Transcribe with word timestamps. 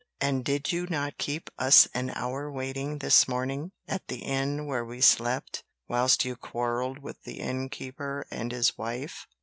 And 0.19 0.43
did 0.43 0.71
you 0.71 0.87
not 0.89 1.19
keep 1.19 1.51
us 1.59 1.87
an 1.93 2.09
hour 2.15 2.51
waiting 2.51 2.97
this 2.97 3.27
morning, 3.27 3.71
at 3.87 4.07
the 4.07 4.23
inn 4.23 4.65
where 4.65 4.83
we 4.83 4.99
slept, 4.99 5.63
whilst 5.87 6.25
you 6.25 6.35
quarrelled 6.35 7.03
with 7.03 7.21
the 7.21 7.39
innkeeper 7.39 8.25
and 8.31 8.51
his 8.51 8.79
wife?" 8.79 9.27